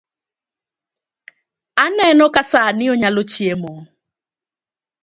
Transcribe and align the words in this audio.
Aneno 1.83 2.25
ka 2.35 2.41
sani 2.51 2.85
onyalo 2.93 3.21
chiemo 3.31 3.73